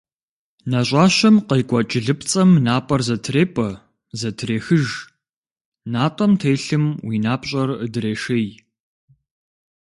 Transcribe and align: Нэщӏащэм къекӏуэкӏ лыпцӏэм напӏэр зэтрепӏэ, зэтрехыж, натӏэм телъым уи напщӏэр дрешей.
Нэщӏащэм 0.69 1.35
къекӏуэкӏ 1.47 1.95
лыпцӏэм 2.05 2.49
напӏэр 2.65 3.01
зэтрепӏэ, 3.07 3.69
зэтрехыж, 4.19 4.87
натӏэм 5.91 6.31
телъым 6.41 6.85
уи 7.07 7.17
напщӏэр 7.25 7.69
дрешей. 7.93 8.47